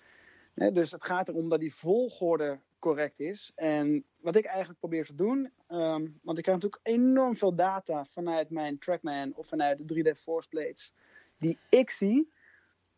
[0.55, 3.53] Dus het gaat erom dat die volgorde correct is.
[3.55, 8.05] En wat ik eigenlijk probeer te doen, ehm, want ik krijg natuurlijk enorm veel data
[8.05, 10.95] vanuit mijn Trackman of vanuit de 3D Force Plates,
[11.39, 12.33] die ik zie,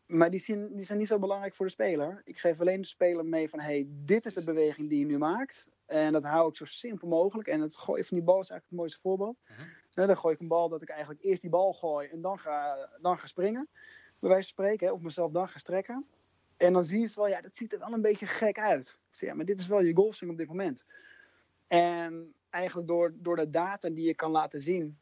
[0.05, 2.21] maar die, zien, die zijn niet zo belangrijk voor de speler.
[2.23, 5.17] Ik geef alleen de speler mee van, hey, dit is de beweging die je nu
[5.17, 5.67] maakt.
[5.85, 7.47] En dat hou ik zo simpel mogelijk.
[7.47, 9.37] En het gooien van die bal is eigenlijk het mooiste voorbeeld.
[9.47, 10.07] Mhm.
[10.07, 12.89] Dan gooi ik een bal dat ik eigenlijk eerst die bal gooi en dan ga,
[13.01, 13.67] dan ga springen.
[14.19, 16.05] Bij wijze van spreken, hè, of mezelf dan ga strekken.
[16.57, 18.87] En dan zie je het wel, ja, dat ziet er wel een beetje gek uit.
[18.87, 20.85] Ik zeg, ja, maar dit is wel je golfswing op dit moment.
[21.67, 24.99] En eigenlijk door, door de data die je kan laten zien,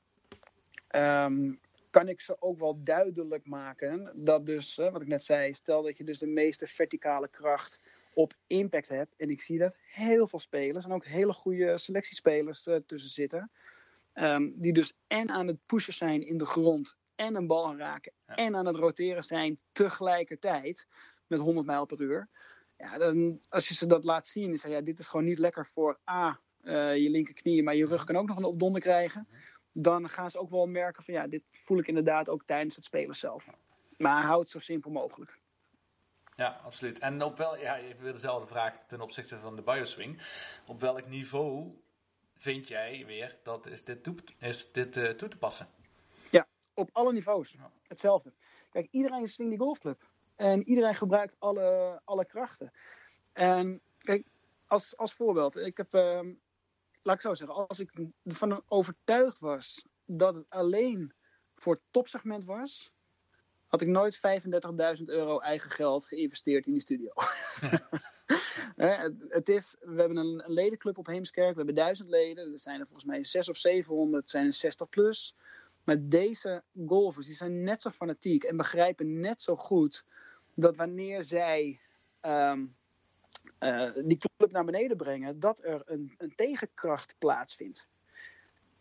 [0.87, 1.53] ehm,
[1.89, 4.11] kan ik ze ook wel duidelijk maken.
[4.15, 7.81] Dat dus, wat ik net zei, stel dat je dus de meeste verticale kracht
[8.13, 9.15] op impact hebt.
[9.15, 13.51] En ik zie dat heel veel spelers, en ook hele goede selectiespelers eh, tussen zitten.
[14.13, 18.11] ehm, die dus en aan het pushen zijn in de grond en een bal raken
[18.27, 18.35] Ja.
[18.35, 20.87] en aan het roteren zijn tegelijkertijd
[21.27, 22.29] met 100 mijl per uur.
[22.77, 25.65] Ja, dan, als je ze dat laat zien, is ja, dit is gewoon niet lekker
[25.65, 29.27] voor A, eh, je linkerknie, maar je rug kan ook nog een opdonder krijgen.
[29.71, 32.85] Dan gaan ze ook wel merken van ja, dit voel ik inderdaad ook tijdens het
[32.85, 33.57] spelen zelf.
[33.97, 35.39] Maar hou het zo simpel mogelijk.
[36.35, 36.99] Ja, absoluut.
[36.99, 40.21] En op wel, ja, even weer dezelfde vraag ten opzichte van de bioswing.
[40.67, 41.81] Op welk niveau
[42.37, 45.67] vind jij weer dat is dit toe, is dit, eh, toe te passen?
[46.73, 47.51] Op alle niveaus.
[47.51, 47.71] Ja.
[47.87, 48.33] Hetzelfde.
[48.71, 50.01] Kijk, iedereen swingt die golfclub.
[50.35, 52.71] En iedereen gebruikt alle, alle krachten.
[53.33, 54.27] En kijk,
[54.67, 55.55] als, als voorbeeld.
[55.55, 56.33] Ik heb, ehm,
[57.01, 57.67] laat ik zo zeggen.
[57.67, 61.13] Als ik ervan overtuigd was dat het alleen
[61.55, 62.91] voor het topsegment was.
[63.67, 64.19] Had ik nooit
[64.97, 67.13] 35.000 euro eigen geld geïnvesteerd in die studio.
[68.75, 71.49] Het, is, we hebben een, ledenclub op Heemskerk.
[71.49, 72.51] We hebben duizend leden.
[72.51, 74.29] Er zijn er volgens mij 6 of 700.
[74.29, 75.35] zijn er 60 plus.
[75.83, 80.05] Maar deze golfers die zijn net zo fanatiek en begrijpen net zo goed
[80.53, 81.79] dat wanneer zij
[82.19, 82.65] ehm,
[83.59, 87.87] eh, die club naar beneden brengen, dat er een, een tegenkracht plaatsvindt.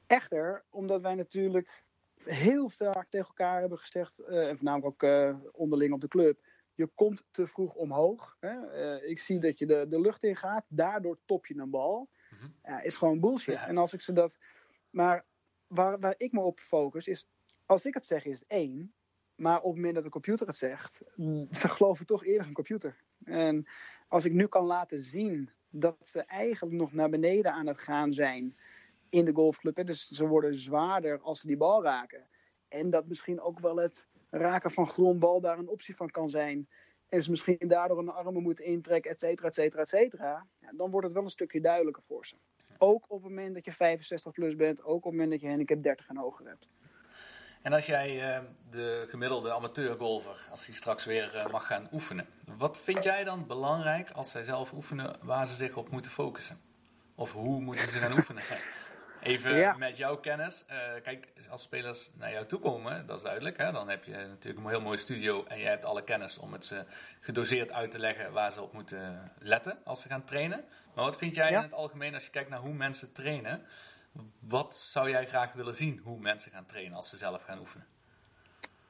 [0.06, 1.82] Echter, omdat wij natuurlijk
[2.24, 6.40] heel vaak tegen elkaar hebben gezegd, eh, en voornamelijk ook eh, onderling op de club,
[6.74, 8.36] je komt te vroeg omhoog.
[8.40, 9.00] Hè?
[9.04, 12.08] Ik zie dat je de, de lucht in gaat, daardoor top je een bal.
[12.62, 13.54] Ja, is gewoon bullshit.
[13.54, 13.66] Ja.
[13.66, 14.38] En als ik ze dat.
[14.90, 15.24] Maar
[15.74, 17.26] waar, waar ik me op focus is,
[17.66, 18.94] als ik het zeg, is het één.
[19.34, 21.02] Maar op het moment dat de computer het zegt,
[21.60, 22.96] ze geloven toch eerder een computer.
[23.24, 23.66] En
[24.08, 28.12] als ik nu kan laten zien dat ze eigenlijk nog naar beneden aan het gaan
[28.12, 28.56] zijn
[29.08, 29.76] in de golfclub.
[29.76, 32.28] Hè, dus ze worden zwaarder als ze die bal raken.
[32.68, 36.68] En dat misschien ook wel het raken van grondbal daar een optie van kan zijn.
[37.08, 40.46] En ze misschien daardoor een armen moeten intrekken, et cetera, et cetera, et cetera.
[40.76, 42.36] Dan wordt het wel een stukje duidelijker voor ze.
[42.84, 45.48] Ook op het moment dat je 65 plus bent, ook op het moment dat je
[45.48, 46.68] handicap 30 en hoger hebt.
[47.62, 52.26] En als jij uh, de gemiddelde amateurgolfer, als hij straks weer uh, mag gaan oefenen,
[52.56, 56.60] wat vind jij dan belangrijk als zij zelf oefenen waar ze zich op moeten focussen?
[57.14, 58.42] Of hoe moeten ze gaan oefenen?
[59.22, 59.76] Even ja.
[59.76, 60.64] met jouw kennis.
[60.70, 63.56] Uh, kijk, als spelers naar jou toe komen, dat is duidelijk.
[63.56, 63.72] Hè?
[63.72, 66.64] Dan heb je natuurlijk een heel mooie studio en je hebt alle kennis om het
[66.64, 66.84] ze
[67.20, 70.64] gedoseerd uit te leggen waar ze op moeten letten als ze gaan trainen.
[70.94, 71.56] Maar wat vind jij ja.
[71.56, 73.62] in het algemeen als je kijkt naar hoe mensen trainen?
[74.38, 77.86] Wat zou jij graag willen zien hoe mensen gaan trainen als ze zelf gaan oefenen?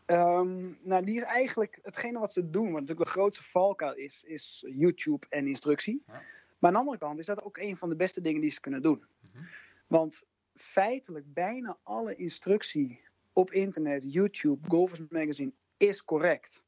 [0.07, 4.25] Um, nou, die is eigenlijk hetgene wat ze doen, wat natuurlijk de grootste valkuil is,
[4.27, 6.03] is YouTube en instructie.
[6.07, 6.13] Ja.
[6.13, 8.61] Maar aan de andere kant is dat ook een van de beste dingen die ze
[8.61, 9.05] kunnen doen.
[9.21, 9.49] Mm -hmm.
[9.93, 10.23] Want
[10.55, 13.01] feitelijk bijna alle instructie
[13.33, 16.65] op internet, YouTube, Golfers Magazine is correct.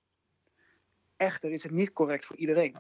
[1.17, 2.77] Echter is het niet correct voor iedereen.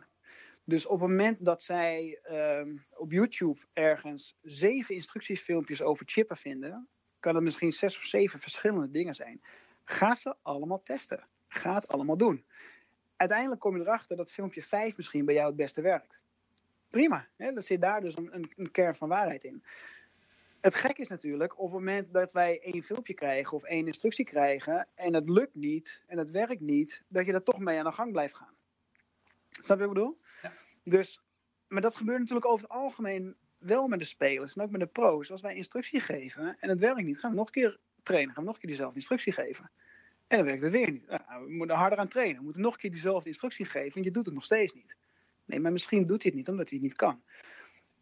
[0.64, 6.88] Dus op het moment dat zij um, op YouTube ergens zeven instructiefilmpjes over chippen vinden,
[7.20, 9.40] kan het misschien zes of zeven verschillende dingen zijn.
[9.84, 11.26] Ga ze allemaal testen.
[11.48, 12.44] Ga het allemaal doen.
[13.16, 16.22] Uiteindelijk kom je erachter dat filmpje 5 misschien bij jou het beste werkt.
[16.90, 17.52] Prima, hè?
[17.52, 19.64] dat zit daar dus een, een, kern van waarheid in.
[20.64, 24.24] Het gek is natuurlijk, op het moment dat wij één filmpje krijgen of één instructie
[24.24, 27.84] krijgen en het lukt niet en het werkt niet, dat je er toch mee aan
[27.84, 28.54] de gang blijft gaan.
[29.50, 30.18] Snap je wat ik bedoel?
[30.42, 30.52] Ja.
[30.84, 31.20] Dus,
[31.68, 34.86] maar dat gebeurt natuurlijk over het algemeen wel met de spelers en ook met de
[34.86, 35.30] pro's.
[35.30, 38.42] Als wij instructie geven en het werkt niet, gaan we nog een keer trainen, gaan
[38.42, 39.70] we nog een keer diezelfde instructie geven.
[40.26, 41.06] En dan werkt het weer niet.
[41.06, 42.36] Nou, we moeten harder aan trainen.
[42.36, 44.96] We moeten nog een keer diezelfde instructie geven en je doet het nog steeds niet.
[45.44, 47.22] Nee, maar misschien doet hij het niet omdat hij het niet kan.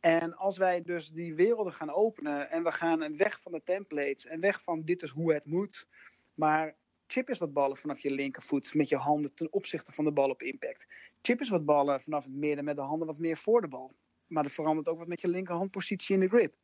[0.02, 4.26] En als wij dus die werelden gaan openen en we gaan weg van de templates
[4.26, 5.86] en weg van dit is hoe het moet,
[6.34, 6.74] maar
[7.06, 10.30] chip is wat ballen vanaf je linkervoet met je handen ten opzichte van de bal
[10.30, 10.86] op impact.
[11.20, 13.94] Chip is wat ballen vanaf het midden met de handen wat meer voor de bal.
[14.26, 16.54] Maar er verandert ook wat met je linkerhandpositie in de grip.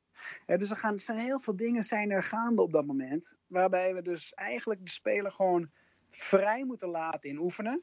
[0.47, 3.37] dus er, gaan, er zijn heel veel dingen zijn er gaande op dat moment.
[3.47, 5.71] Waarbij we dus eigenlijk de speler gewoon
[6.11, 7.83] vrij moeten laten in oefenen.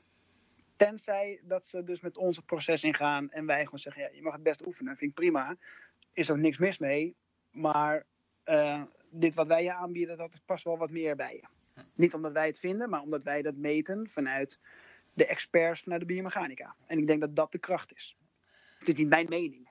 [0.76, 4.22] Tenzij dat ze dus met ons het proces ingaan en wij gewoon zeggen, ja, je
[4.22, 5.56] mag het best oefenen, vind ik prima.
[6.14, 7.16] Is er niks mis mee.
[7.52, 8.06] Maar
[8.46, 11.48] uh, dit wat wij je aanbieden, dat past wel wat meer bij je.
[11.96, 14.60] Niet omdat wij het vinden, maar omdat wij dat meten vanuit
[15.14, 16.76] de experts vanuit de biomechanica.
[16.86, 18.18] En ik denk dat dat de kracht is.
[18.80, 19.65] Het is niet mijn mening.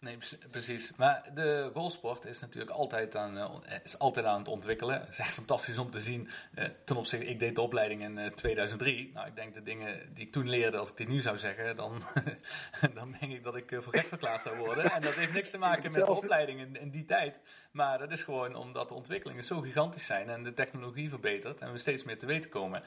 [0.00, 0.18] Nee,
[0.50, 0.92] precies.
[0.96, 5.00] Maar de golfsport is natuurlijk altijd aan, uh, is altijd aan het ontwikkelen.
[5.00, 6.28] Het is echt fantastisch om te zien.
[6.54, 9.10] Uh, ten opzichte, ik deed de opleiding in uh, 2003.
[9.14, 11.76] Nou, ik denk de dingen die ik toen leerde, als ik dit nu zou zeggen,
[11.76, 12.02] dan,
[12.94, 14.90] dan denk ik dat ik voor gek verklaard zou worden.
[14.90, 17.40] En dat heeft niks te maken met de opleiding in, in, die tijd.
[17.70, 21.72] Maar dat is gewoon omdat de ontwikkelingen zo gigantisch zijn en de technologie verbetert en
[21.72, 22.82] we steeds meer te weten komen.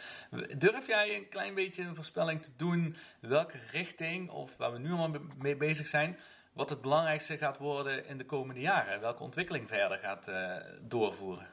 [0.57, 4.91] Durf jij een klein beetje een voorspelling te doen welke richting, of waar we nu
[4.91, 6.17] allemaal mee bezig zijn,
[6.53, 9.01] wat het belangrijkste gaat worden in de komende jaren?
[9.01, 11.47] Welke ontwikkeling verder gaat uh, doorvoeren?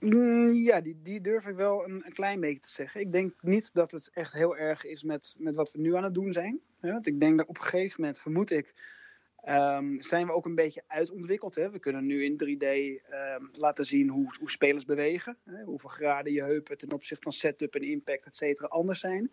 [0.00, 3.00] Mm, ja, die, die durf ik wel een, klein beetje te zeggen.
[3.00, 6.04] Ik denk niet dat het echt heel erg is met, met wat we nu aan
[6.04, 6.60] het doen zijn.
[6.80, 8.74] Want ik denk dat op een gegeven moment, vermoed ik,
[9.48, 11.54] um, zijn we ook een beetje uitontwikkeld.
[11.54, 11.70] Hè?
[11.70, 15.36] We kunnen nu in 3D um, laten zien hoe, hoe spelers bewegen.
[15.44, 15.62] Hè?
[15.62, 19.32] Hoeveel graden je heupen ten opzichte van setup en impact, et cetera, anders zijn.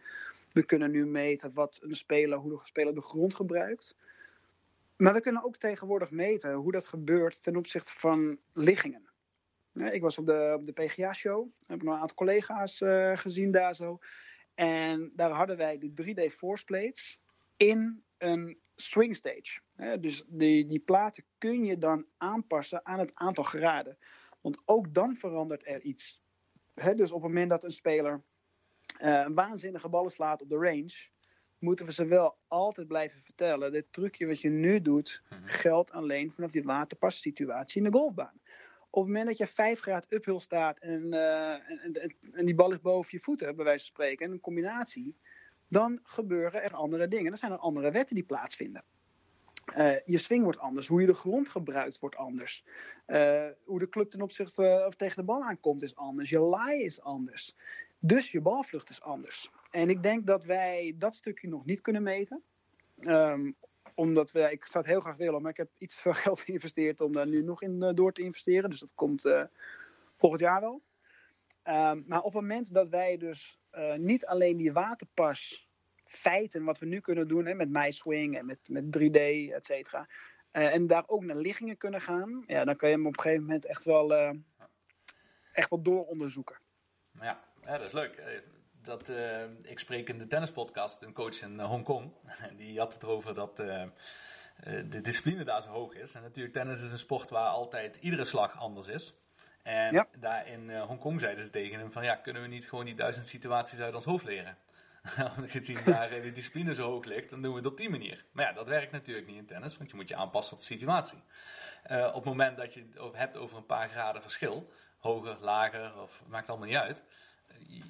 [0.55, 3.95] We kunnen nu meten wat een speler, hoe de speler de grond gebruikt.
[4.95, 9.09] Maar we kunnen ook tegenwoordig meten hoe dat gebeurt ten opzichte van liggingen.
[9.73, 13.75] Ik was op de, op de PGA-show, heb nog een aantal collega's uh, gezien daar
[13.75, 13.99] zo.
[14.53, 17.21] En daar hadden wij de 3D force plates
[17.57, 19.59] in een swing stage.
[19.99, 23.97] Dus die, die platen kun je dan aanpassen aan het aantal graden.
[24.41, 26.21] Want ook dan verandert er iets.
[26.73, 28.23] Dus op het moment dat een speler
[28.97, 31.07] een waanzinnige ballen slaat op de range,
[31.59, 33.71] moeten we ze wel altijd blijven vertellen.
[33.71, 35.41] Dit trucje wat je nu doet, mhm.
[35.45, 38.39] geldt alleen vanaf die waterpassituatie in de golfbaan.
[38.89, 42.55] Op het moment dat je 5 graden uphill staat en, uh, en, en, en, die
[42.55, 45.17] bal ligt boven je voeten, bij wijze van spreken, en een combinatie,
[45.67, 47.29] dan gebeuren er andere dingen.
[47.29, 48.83] Dan zijn er andere wetten die plaatsvinden.
[49.77, 50.87] Uh, je swing wordt anders.
[50.87, 52.65] Hoe je de grond gebruikt wordt anders.
[53.07, 56.29] Uh, hoe de club ten opzichte of tegen de bal aankomt is anders.
[56.29, 57.55] Je lie is anders.
[58.07, 59.51] Dus je balvlucht is anders.
[59.71, 62.43] En ik denk dat wij dat stukje nog niet kunnen meten.
[62.99, 63.55] Um,
[63.93, 67.01] omdat we, ik zou het heel graag willen, maar ik heb iets veel geld geïnvesteerd
[67.01, 68.69] om daar nu nog in uh, door te investeren.
[68.69, 69.43] Dus dat komt uh,
[70.15, 70.81] volgend jaar wel.
[71.63, 75.69] Ehm, maar op het moment dat wij dus eh, niet alleen die waterpas
[76.05, 79.19] feiten, wat we nu kunnen doen hè, met MySwing en met, met 3D,
[79.53, 80.07] et cetera.
[80.51, 82.43] eh, en daar ook naar liggingen kunnen gaan.
[82.47, 84.31] Ja, dan kun je hem op een gegeven moment echt wel, eh,
[85.51, 86.57] echt wel dooronderzoeken.
[87.21, 88.15] Ja, ja, dat is leuk.
[88.15, 88.39] Eh,
[88.81, 92.11] Dat, eh, ik spreek in de tennispodcast een coach in eh, Hongkong.
[92.57, 93.57] Die had het erover dat
[94.89, 96.13] de discipline daar zo hoog is.
[96.13, 99.13] En natuurlijk, tennis is een sport waar altijd iedere slag anders is.
[99.63, 100.07] En Ja.
[100.19, 102.03] daar in Hongkong zeiden ze tegen hem van...
[102.03, 104.57] Ja, kunnen we niet gewoon die duizend situaties uit ons hoofd leren?
[105.45, 108.25] Gezien daar de discipline zo hoog ligt, dan doen we het op die manier.
[108.31, 110.65] Maar ja, dat werkt natuurlijk niet in tennis, want je moet je aanpassen op de
[110.65, 111.23] situatie.
[111.89, 116.23] Op het moment dat je het hebt over een paar graden verschil, hoger, lager, of
[116.27, 117.03] maakt allemaal niet uit.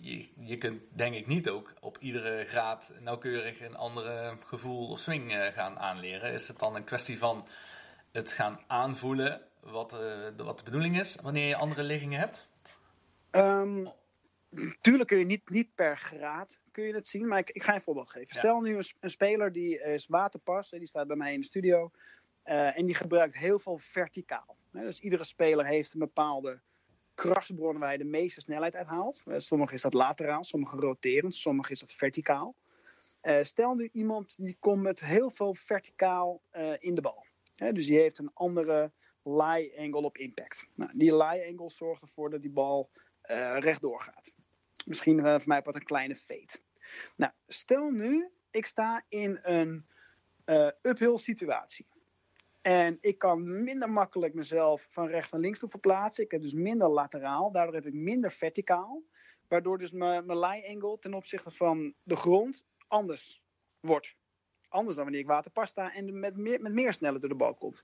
[0.01, 4.99] Je, je kunt denk ik niet ook op iedere graad nauwkeurig een andere gevoel of
[4.99, 6.33] swing eh, gaan aanleren.
[6.33, 7.47] Is het dan een kwestie van
[8.11, 9.99] het gaan aanvoelen wat, eh,
[10.35, 12.47] de, wat de bedoeling is wanneer je andere liggingen hebt?
[13.31, 13.85] Ehm,
[14.81, 17.73] tuurlijk kun je niet, niet per graad kun je het zien, maar ik, ik ga
[17.73, 18.27] een voorbeeld geven.
[18.31, 18.39] Ja.
[18.39, 21.45] Stel nu een, een speler die is waterpas, hè, die staat bij mij in de
[21.45, 21.91] studio.
[22.43, 24.57] eh, en die gebruikt heel veel verticaal.
[24.71, 26.59] Dus iedere speler heeft een bepaalde
[27.15, 29.21] krachtsbron waar hij de meeste snelheid uit haalt.
[29.25, 32.55] Eh, sommige is dat lateraal, sommige roterend, sommige is dat verticaal.
[33.25, 37.25] Eh, stel nu iemand die komt met heel veel verticaal eh, in de bal.
[37.55, 38.91] Dus die heeft een andere
[39.23, 40.67] lie angle op impact.
[40.75, 42.89] Nou, die lie angle zorgt ervoor dat die bal
[43.21, 44.33] eh, rechtdoor gaat.
[44.85, 46.59] Misschien voor mij wat een kleine fade.
[47.15, 49.85] Nou, stel nu, ik sta in een
[50.81, 51.87] uphill situatie.
[52.65, 56.23] En ik kan minder makkelijk mezelf van rechts naar links toe verplaatsen.
[56.23, 59.03] Ik heb dus minder lateraal, daardoor heb ik minder verticaal.
[59.47, 63.41] Waardoor dus mijn mijn lie angle ten opzichte van de grond anders
[63.79, 64.15] wordt.
[64.69, 67.55] Anders dan wanneer ik waterpas sta en met meer, met meer snelheid door de bal
[67.55, 67.83] komt.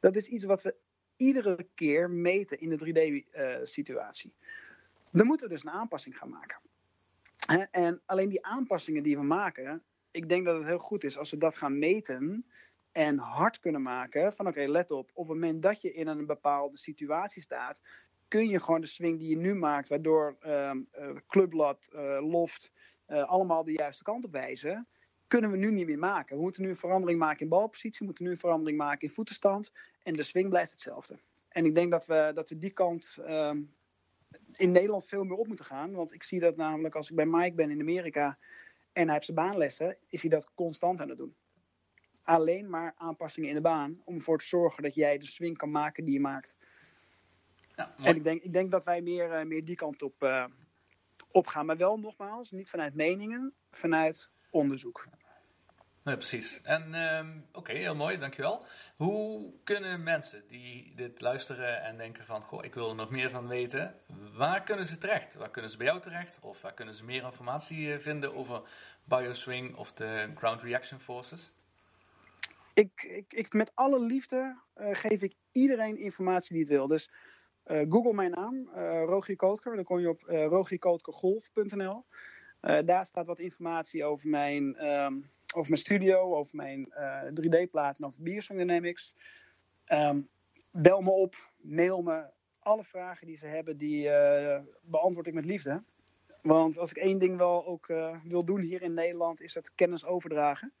[0.00, 0.74] Dat is iets wat we
[1.16, 4.34] iedere keer meten in de 3D-situatie.
[5.10, 6.60] Dan moeten we dus een aanpassing gaan maken.
[7.70, 11.30] En alleen die aanpassingen die we maken, ik denk dat het heel goed is als
[11.30, 12.46] we dat gaan meten
[12.92, 14.32] en hard kunnen maken.
[14.32, 17.82] Van oké, let op, op het moment dat je in een bepaalde situatie staat,
[18.28, 20.70] kun je gewoon de swing die je nu maakt, waardoor eh,
[21.26, 22.72] clubblad, eh, loft,
[23.06, 24.88] eh, allemaal de juiste kant op wijzen,
[25.26, 26.36] kunnen we nu niet meer maken.
[26.36, 29.14] We moeten nu een verandering maken in balpositie, we moeten nu een verandering maken in
[29.14, 31.18] voetenstand en de swing blijft hetzelfde.
[31.48, 33.62] En ik denk dat we, dat we die kant ehm,
[34.52, 35.92] in Nederland veel meer op moeten gaan.
[35.92, 38.38] Want ik zie dat namelijk als ik bij Mike ben in Amerika
[38.92, 41.34] en hij heeft zijn baanlessen, is hij dat constant aan het doen.
[42.22, 45.70] Alleen maar aanpassingen in de baan om ervoor te zorgen dat jij de swing kan
[45.70, 46.54] maken die je maakt.
[47.76, 50.44] Ja, En ik denk, ik denk dat wij meer, eh, meer die kant op, eh,
[51.30, 51.66] op gaan.
[51.66, 55.08] Maar wel nogmaals, niet vanuit meningen, vanuit onderzoek.
[56.04, 56.60] Nee, precies.
[56.62, 58.64] En ehm, oké, heel mooi, dankjewel.
[58.96, 63.30] Hoe kunnen mensen die dit luisteren en denken van, goh, ik wil er nog meer
[63.30, 63.94] van weten,
[64.32, 65.34] waar kunnen ze terecht?
[65.34, 66.38] Waar kunnen ze bij jou terecht?
[66.40, 68.62] Of waar kunnen ze meer informatie eh, vinden over
[69.04, 71.52] Bioswing of de Ground Reaction Forces?
[72.74, 76.86] Ik, ik, ik, met alle liefde eh, geef ik iedereen informatie die het wil.
[76.86, 77.10] Dus
[77.62, 79.74] eh, google mijn naam, eh Rogier Kootker.
[79.74, 82.04] Dan kom je op uh, rogierkootkergolf.nl.
[82.84, 85.14] Daar staat wat informatie over mijn, ehm,
[85.54, 89.14] over mijn studio, over mijn eh, 3D-platen, over Bioswing Dynamics.
[89.84, 90.20] Ehm,
[90.70, 92.24] bel me op, mail me.
[92.58, 94.10] Alle vragen die ze hebben, die
[94.82, 95.82] beantwoord ik met liefde.
[96.42, 97.86] Want als ik één ding wel ook
[98.24, 100.72] wil doen hier in Nederland, is dat kennis overdragen.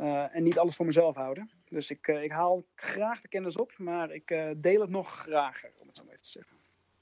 [0.00, 1.50] Uh, en niet alles voor mezelf houden.
[1.68, 5.20] Dus ik, uh, ik haal graag de kennis op, maar ik uh, deel het nog
[5.20, 6.56] grager, om het zo maar even te zeggen.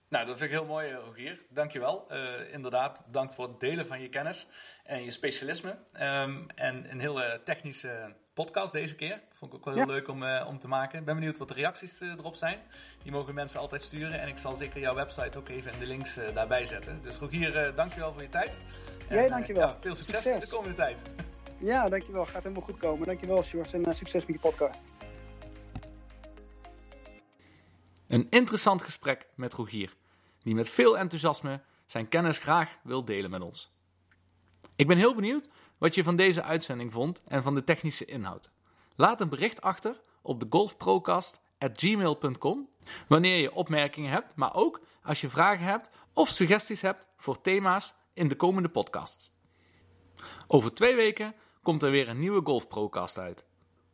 [0.09, 1.41] Nou, dat vind ik heel mooi, Rogier.
[1.49, 2.07] Dankjewel.
[2.53, 4.47] Inderdaad, dank voor het delen van je kennis
[4.85, 5.71] en je specialisme.
[5.71, 9.21] Um, en een hele technische podcast deze keer.
[9.33, 9.93] Vond ik ook wel heel ja.
[9.93, 10.99] leuk om, om te maken.
[10.99, 12.59] Ik ben benieuwd wat de reacties erop zijn.
[13.03, 14.21] Die mogen mensen altijd sturen.
[14.21, 17.03] En ik zal zeker jouw website ook even in de links daarbij zetten.
[17.03, 18.59] Dus Rogier, dankjewel voor je tijd.
[19.09, 19.69] Jij, ja, dankjewel.
[19.69, 21.03] Ja, veel succes, succes, in de komende tijd.
[21.59, 22.27] Ja, dankjewel.
[22.27, 23.07] Gaat helemaal goed komen.
[23.07, 23.73] Dankjewel, Sjors.
[23.73, 24.85] En succes met je podcast.
[28.09, 29.97] Een interessant gesprek met Rogier,
[30.39, 33.75] die met veel enthousiasme zijn kennis graag wil delen met ons.
[34.77, 38.51] Ik ben heel benieuwd wat je van deze uitzending vond en van de technische inhoud.
[38.97, 42.69] Laat een bericht achter op de golfprocast.gmail.com
[43.09, 47.95] wanneer je opmerkingen hebt, maar ook als je vragen hebt of suggesties hebt voor thema's
[48.15, 49.35] in de komende podcasts.
[50.47, 51.35] Over twee weken
[51.67, 53.45] komt er weer een nieuwe Golfprocast uit.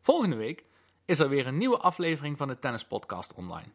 [0.00, 0.64] Volgende week
[1.04, 3.68] is er weer een nieuwe aflevering van de Tennis Podcast online,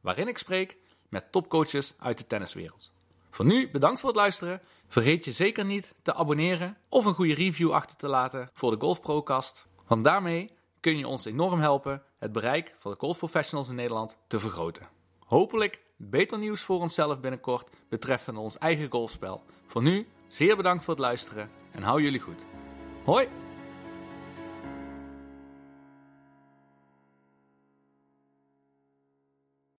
[0.00, 0.76] waarin ik spreek
[1.08, 2.92] met topcoaches uit de tenniswereld.
[3.30, 4.62] Voor nu bedankt voor het luisteren.
[4.88, 8.80] Vergeet je zeker niet te abonneren of een goede review achter te laten voor de
[8.80, 14.18] Golfprocast, want daarmee kun je ons enorm helpen het bereik van de golfprofessionals in Nederland
[14.26, 14.88] te vergroten.
[15.18, 19.44] Hopelijk beter nieuws voor onszelf binnenkort betreffende ons eigen golfspel.
[19.66, 22.46] Voor nu, zeer bedankt voor het luisteren en hou jullie goed.
[23.08, 23.28] はい。